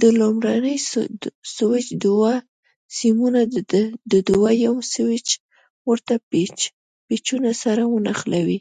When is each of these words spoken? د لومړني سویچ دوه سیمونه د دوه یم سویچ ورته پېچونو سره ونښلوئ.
د 0.00 0.02
لومړني 0.20 0.76
سویچ 1.56 1.88
دوه 2.04 2.32
سیمونه 2.98 3.40
د 4.12 4.14
دوه 4.28 4.50
یم 4.64 4.78
سویچ 4.92 5.28
ورته 5.88 6.14
پېچونو 7.08 7.50
سره 7.62 7.82
ونښلوئ. 7.92 8.58